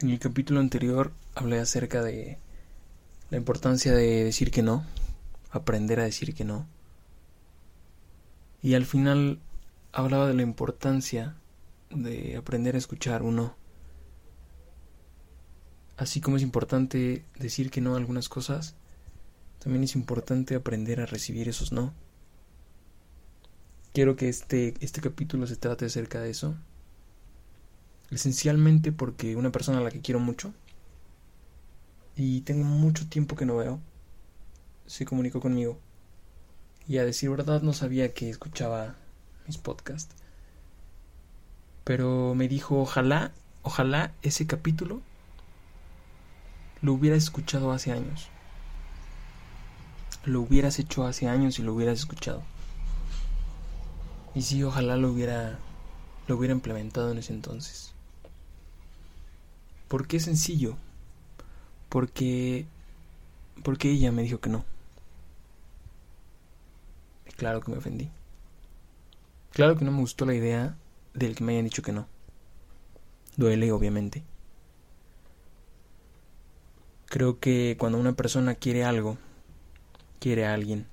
[0.00, 2.38] En el capítulo anterior hablé acerca de
[3.30, 4.84] la importancia de decir que no,
[5.52, 6.66] aprender a decir que no.
[8.60, 9.38] Y al final
[9.92, 11.36] hablaba de la importancia
[11.90, 13.56] de aprender a escuchar un no.
[15.96, 18.74] Así como es importante decir que no a algunas cosas,
[19.60, 21.94] también es importante aprender a recibir esos no.
[23.92, 26.56] Quiero que este, este capítulo se trate acerca de eso,
[28.10, 30.52] Esencialmente porque una persona a la que quiero mucho
[32.16, 33.80] y tengo mucho tiempo que no veo,
[34.86, 35.78] se comunicó conmigo.
[36.86, 38.94] Y a decir verdad no sabía que escuchaba
[39.46, 40.14] mis podcasts.
[41.82, 45.00] Pero me dijo, ojalá, ojalá ese capítulo
[46.82, 48.28] lo hubieras escuchado hace años.
[50.24, 52.42] Lo hubieras hecho hace años y lo hubieras escuchado.
[54.34, 55.58] Y sí, ojalá lo hubiera
[56.26, 57.93] lo hubiera implementado en ese entonces.
[59.88, 60.76] ¿Por qué sencillo?
[61.88, 62.66] Porque
[63.62, 64.64] porque ella me dijo que no.
[67.36, 68.10] Claro que me ofendí.
[69.52, 70.76] Claro que no me gustó la idea
[71.14, 72.06] del que me hayan dicho que no.
[73.36, 74.22] Duele, obviamente.
[77.06, 79.18] Creo que cuando una persona quiere algo,
[80.18, 80.86] quiere a alguien,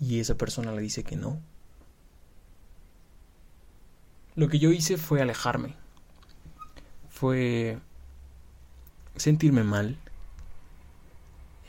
[0.00, 1.38] y esa persona le dice que no,
[4.34, 5.74] lo que yo hice fue alejarme
[7.16, 7.78] fue
[9.16, 9.96] sentirme mal,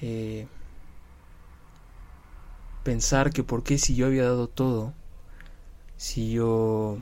[0.02, 0.46] eh,
[2.84, 4.94] pensar que por qué si yo había dado todo,
[5.96, 6.98] si yo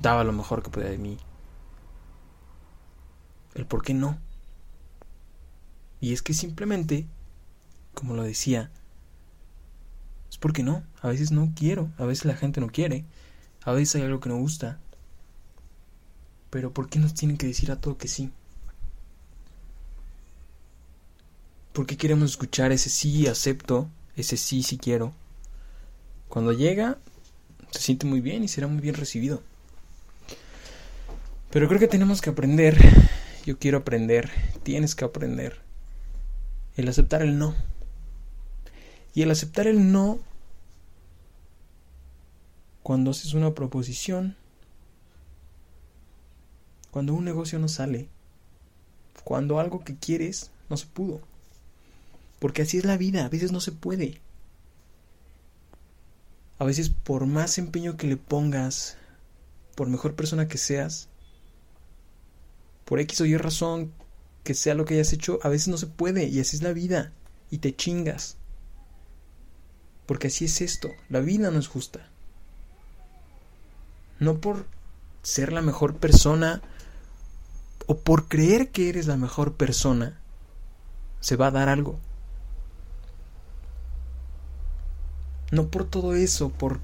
[0.00, 1.18] daba lo mejor que podía de mí,
[3.56, 4.16] el por qué no.
[6.00, 7.08] Y es que simplemente,
[7.92, 8.70] como lo decía,
[10.30, 13.04] es porque no, a veces no quiero, a veces la gente no quiere,
[13.64, 14.78] a veces hay algo que no gusta,
[16.50, 18.30] pero ¿por qué nos tienen que decir a todo que sí?
[21.72, 25.12] ¿Por qué queremos escuchar ese sí acepto, ese sí sí quiero?
[26.28, 26.98] Cuando llega,
[27.70, 29.42] se siente muy bien y será muy bien recibido.
[31.50, 32.78] Pero creo que tenemos que aprender,
[33.46, 34.30] yo quiero aprender,
[34.62, 35.60] tienes que aprender,
[36.76, 37.54] el aceptar el no.
[39.14, 40.18] Y el aceptar el no,
[42.82, 44.36] cuando haces una proposición,
[46.90, 48.08] cuando un negocio no sale,
[49.24, 51.20] cuando algo que quieres no se pudo.
[52.38, 54.20] Porque así es la vida, a veces no se puede.
[56.58, 58.96] A veces por más empeño que le pongas,
[59.74, 61.08] por mejor persona que seas,
[62.84, 63.92] por X o Y razón
[64.44, 66.72] que sea lo que hayas hecho, a veces no se puede y así es la
[66.72, 67.12] vida
[67.50, 68.36] y te chingas.
[70.06, 72.08] Porque así es esto, la vida no es justa.
[74.20, 74.66] No por
[75.22, 76.62] ser la mejor persona
[77.88, 80.20] o por creer que eres la mejor persona,
[81.20, 81.98] se va a dar algo.
[85.50, 86.80] No por todo eso, por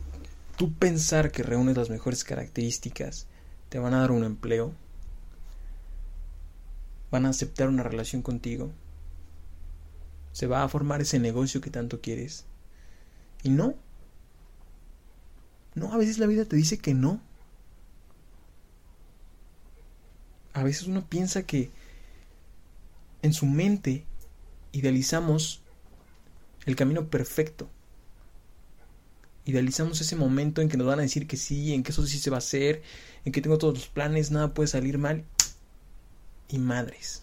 [0.56, 3.26] tú pensar que reúnes las mejores características,
[3.68, 4.72] te van a dar un empleo,
[7.10, 8.72] van a aceptar una relación contigo,
[10.32, 12.46] se va a formar ese negocio que tanto quieres.
[13.42, 13.74] Y no.
[15.74, 17.20] No, a veces la vida te dice que no.
[20.54, 21.70] A veces uno piensa que
[23.22, 24.06] en su mente
[24.72, 25.62] idealizamos
[26.64, 27.68] el camino perfecto.
[29.44, 32.18] Idealizamos ese momento en que nos van a decir que sí, en que eso sí
[32.18, 32.82] se va a hacer,
[33.24, 35.24] en que tengo todos los planes, nada puede salir mal.
[36.48, 37.22] Y madres.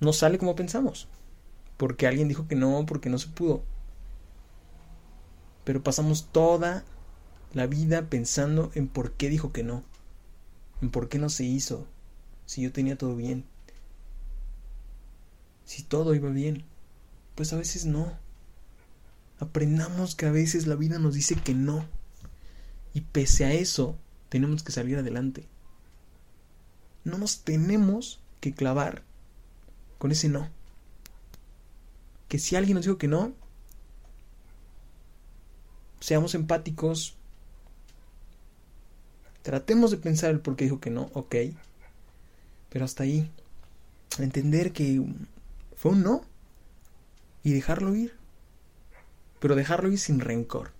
[0.00, 1.08] No sale como pensamos.
[1.78, 3.62] Porque alguien dijo que no, porque no se pudo.
[5.64, 6.84] Pero pasamos toda
[7.54, 9.82] la vida pensando en por qué dijo que no
[10.90, 11.86] por qué no se hizo,
[12.46, 13.44] si yo tenía todo bien.
[15.64, 16.64] Si todo iba bien,
[17.34, 18.12] pues a veces no.
[19.38, 21.86] Aprendamos que a veces la vida nos dice que no.
[22.92, 23.96] Y pese a eso,
[24.28, 25.46] tenemos que salir adelante.
[27.04, 29.02] No nos tenemos que clavar
[29.98, 30.48] con ese no.
[32.28, 33.32] Que si alguien nos dijo que no,
[36.00, 37.16] seamos empáticos,
[39.44, 41.36] Tratemos de pensar el por qué dijo que no, ok.
[42.70, 43.30] Pero hasta ahí.
[44.18, 45.04] Entender que
[45.76, 46.24] fue un no.
[47.42, 48.14] Y dejarlo ir.
[49.40, 50.72] Pero dejarlo ir sin rencor.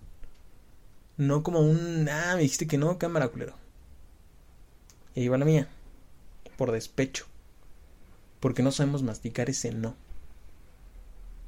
[1.18, 3.52] No como un, ah, me dijiste que no, cámara culero.
[5.14, 5.68] Y ahí va la mía.
[6.56, 7.26] Por despecho.
[8.40, 9.94] Porque no sabemos masticar ese no.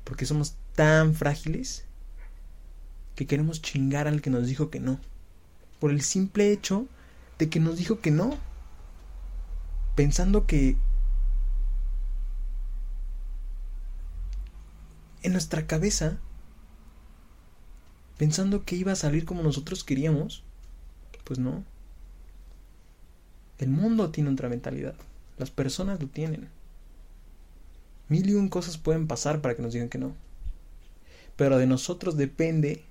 [0.04, 1.86] Porque somos tan frágiles
[3.14, 5.00] que queremos chingar al que nos dijo que no.
[5.80, 6.86] Por el simple hecho
[7.38, 8.38] de que nos dijo que no.
[9.94, 10.76] pensando que
[15.22, 16.18] en nuestra cabeza,
[18.16, 20.44] pensando que iba a salir como nosotros queríamos,
[21.24, 21.64] pues no.
[23.58, 24.94] El mundo tiene otra mentalidad,
[25.38, 26.48] las personas lo tienen.
[28.08, 30.14] Mil y un cosas pueden pasar para que nos digan que no.
[31.34, 32.84] Pero de nosotros depende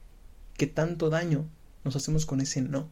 [0.58, 1.46] qué tanto daño
[1.86, 2.90] nos hacemos con ese no.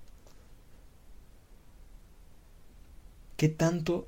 [3.44, 4.08] ¿Qué tanto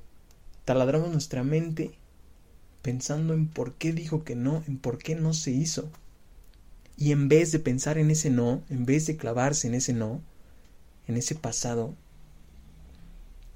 [0.64, 1.90] taladramos nuestra mente
[2.80, 5.90] pensando en por qué dijo que no, en por qué no se hizo?
[6.96, 10.22] Y en vez de pensar en ese no, en vez de clavarse en ese no,
[11.06, 11.94] en ese pasado,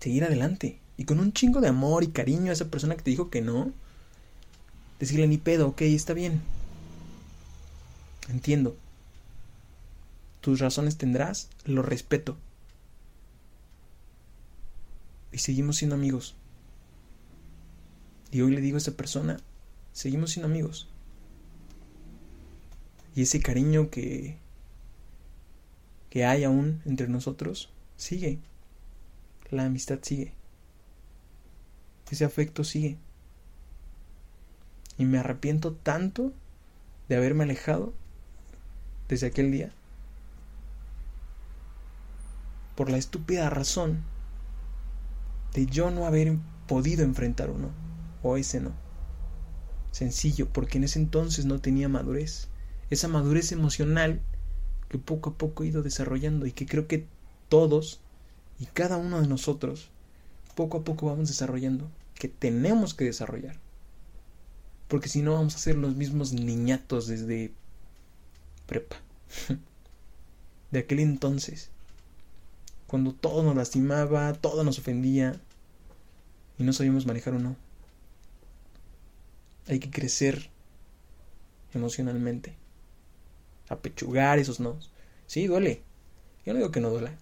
[0.00, 0.78] seguir adelante.
[0.98, 3.40] Y con un chingo de amor y cariño a esa persona que te dijo que
[3.40, 3.72] no,
[4.98, 6.42] decirle ni pedo, ok, está bien.
[8.28, 8.76] Entiendo.
[10.42, 12.36] Tus razones tendrás, lo respeto.
[15.32, 16.36] Y seguimos siendo amigos.
[18.30, 19.38] Y hoy le digo a esa persona,
[19.92, 20.88] seguimos siendo amigos.
[23.14, 24.38] Y ese cariño que
[26.10, 28.40] que hay aún entre nosotros sigue.
[29.50, 30.32] La amistad sigue.
[32.10, 32.98] Ese afecto sigue.
[34.98, 36.32] Y me arrepiento tanto
[37.08, 37.94] de haberme alejado
[39.08, 39.72] desde aquel día
[42.76, 44.02] por la estúpida razón
[45.54, 46.36] de yo no haber
[46.66, 47.70] podido enfrentar uno
[48.22, 48.72] o ese no.
[49.90, 52.48] Sencillo, porque en ese entonces no tenía madurez.
[52.90, 54.20] Esa madurez emocional
[54.88, 57.06] que poco a poco he ido desarrollando y que creo que
[57.48, 58.00] todos
[58.58, 59.90] y cada uno de nosotros
[60.54, 63.56] poco a poco vamos desarrollando, que tenemos que desarrollar.
[64.88, 67.52] Porque si no vamos a ser los mismos niñatos desde
[68.66, 68.96] prepa.
[70.70, 71.70] de aquel entonces.
[72.90, 75.40] Cuando todo nos lastimaba, todo nos ofendía
[76.58, 77.54] y no sabíamos manejar o no.
[79.68, 80.50] Hay que crecer
[81.72, 82.56] emocionalmente.
[83.68, 84.76] Apechugar esos no.
[85.28, 85.84] Sí, duele.
[86.44, 87.14] Yo no digo que no duela.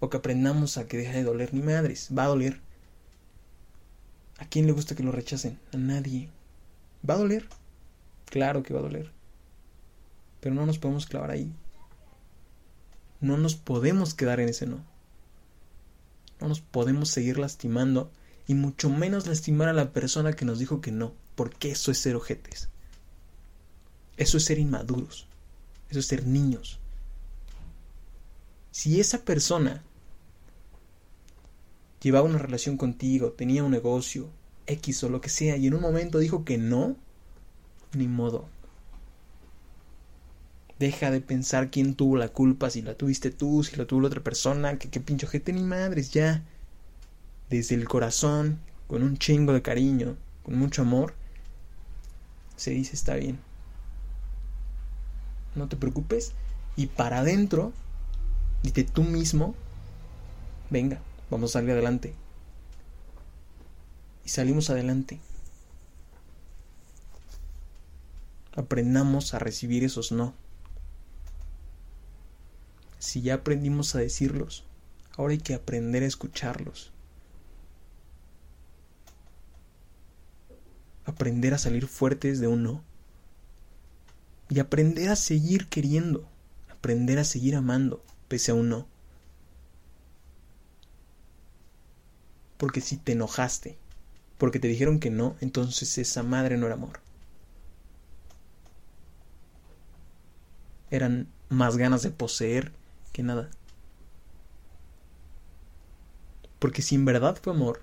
[0.00, 2.08] O que aprendamos a que deje de doler ni madres.
[2.16, 2.58] Va a doler.
[4.38, 5.58] ¿A quién le gusta que lo rechacen?
[5.74, 6.30] A nadie.
[7.06, 7.46] ¿Va a doler?
[8.24, 9.12] Claro que va a doler.
[10.40, 11.52] Pero no nos podemos clavar ahí.
[13.20, 14.84] No nos podemos quedar en ese no.
[16.40, 18.10] No nos podemos seguir lastimando
[18.46, 21.98] y mucho menos lastimar a la persona que nos dijo que no, porque eso es
[21.98, 22.68] ser ojetes.
[24.16, 25.26] Eso es ser inmaduros.
[25.90, 26.78] Eso es ser niños.
[28.70, 29.82] Si esa persona
[32.00, 34.28] llevaba una relación contigo, tenía un negocio,
[34.66, 36.96] X o lo que sea, y en un momento dijo que no,
[37.92, 38.48] ni modo.
[40.78, 44.06] Deja de pensar quién tuvo la culpa, si la tuviste tú, si la tuvo la
[44.08, 46.44] otra persona, que qué pincho gente ni madres, ya.
[47.50, 51.14] Desde el corazón, con un chingo de cariño, con mucho amor,
[52.56, 53.38] se dice está bien.
[55.54, 56.32] No te preocupes.
[56.76, 57.72] Y para adentro,
[58.62, 59.54] dite tú mismo,
[60.70, 62.14] venga, vamos a salir adelante.
[64.24, 65.18] Y salimos adelante.
[68.54, 70.34] Aprendamos a recibir esos no.
[73.08, 74.66] Si ya aprendimos a decirlos,
[75.16, 76.92] ahora hay que aprender a escucharlos.
[81.06, 82.84] Aprender a salir fuertes de un no.
[84.50, 86.28] Y aprender a seguir queriendo.
[86.70, 88.86] Aprender a seguir amando, pese a un no.
[92.58, 93.78] Porque si te enojaste,
[94.36, 97.00] porque te dijeron que no, entonces esa madre no era amor.
[100.90, 102.76] Eran más ganas de poseer
[103.12, 103.50] que nada.
[106.58, 107.80] Porque si en verdad fue amor,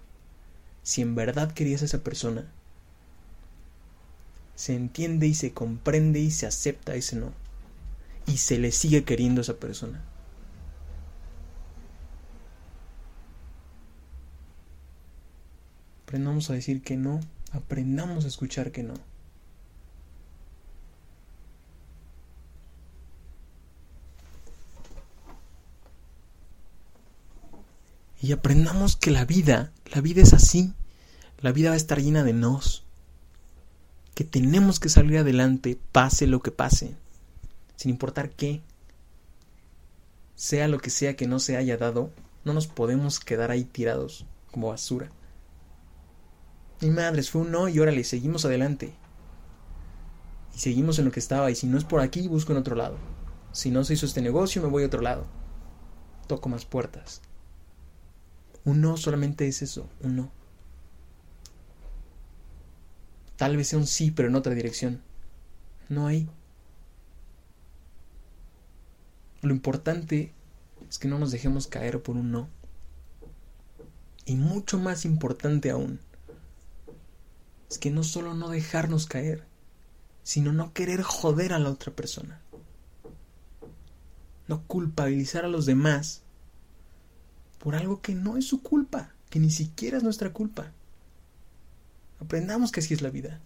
[0.84, 2.46] si en verdad querías a esa persona,
[4.56, 7.34] se entiende y se comprende y se acepta ese no.
[8.28, 10.04] Y se le sigue queriendo a esa persona.
[16.04, 17.20] Aprendamos a decir que no,
[17.52, 18.94] aprendamos a escuchar que no.
[28.26, 30.74] Y aprendamos que la vida, la vida es así.
[31.42, 32.84] La vida va a estar llena de nos.
[34.16, 36.96] Que tenemos que salir adelante, pase lo que pase.
[37.76, 38.64] Sin importar qué.
[40.34, 42.10] Sea lo que sea que no se haya dado,
[42.46, 45.12] no nos podemos quedar ahí tirados como basura.
[46.82, 48.96] Mi madres, fue un no y órale, seguimos adelante.
[50.56, 51.52] Y seguimos en lo que estaba.
[51.52, 52.98] Y si no es por aquí, busco en otro lado.
[53.52, 55.28] Si no se hizo este negocio, me voy a otro lado.
[56.26, 57.22] Toco más puertas
[58.66, 60.32] Un no solamente es eso, un no.
[63.38, 65.02] Tal vez sea un sí, pero en otra dirección.
[65.88, 66.28] No hay.
[69.42, 70.34] Lo importante
[70.90, 72.50] es que no nos dejemos caer por un no.
[74.26, 76.00] Y mucho más importante aún,
[77.70, 79.46] es que no solo no dejarnos caer,
[80.24, 82.42] sino no querer joder a la otra persona.
[84.48, 86.25] No culpabilizar a los demás
[87.60, 90.72] por algo que no es su culpa, que ni siquiera es nuestra culpa.
[92.20, 93.42] Aprendamos que así es la vida.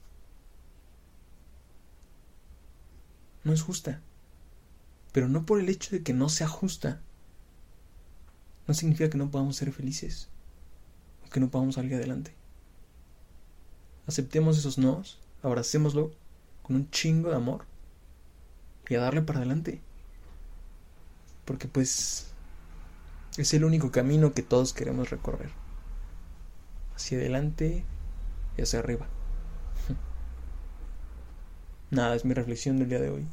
[3.44, 4.02] No es justa.
[5.12, 7.02] Pero no por el hecho de que no sea justa,
[8.68, 10.28] no significa que no podamos ser felices
[11.26, 12.34] o que no podamos salir adelante.
[14.06, 16.12] Aceptemos esos nos, abracémoslo
[16.62, 17.66] con un chingo de amor
[18.88, 19.82] y a darle para adelante.
[21.46, 22.29] Porque pues
[23.42, 25.52] es el único camino que todos queremos recorrer.
[26.96, 27.86] Hacia adelante
[28.58, 29.08] y hacia arriba.
[31.92, 33.26] Nada, es mi reflexión del día de hoy.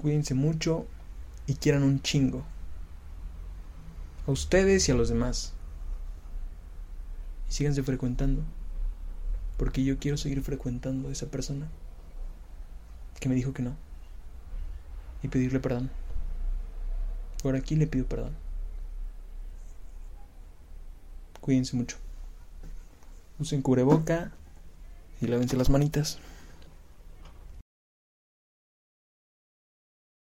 [0.00, 0.86] Cuídense mucho
[1.48, 2.44] y quieran un chingo.
[4.26, 5.54] A ustedes y a los demás.
[7.48, 8.42] Y síganse frecuentando.
[9.56, 11.66] Porque yo quiero seguir frecuentando a esa persona
[13.18, 13.74] que me dijo que no.
[15.24, 15.90] Y pedirle perdón.
[17.42, 18.32] Por aquí le pido perdón.
[21.40, 21.96] Cuídense mucho.
[23.38, 24.32] Usen cubreboca
[25.20, 26.18] y lávense las manitas.